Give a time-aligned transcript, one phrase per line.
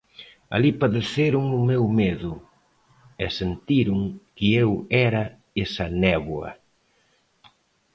[0.55, 2.33] Alí padeceron o meu medo,
[3.23, 3.99] e sentiron
[4.35, 4.71] que eu
[5.07, 5.23] era
[5.63, 6.51] esa néboa.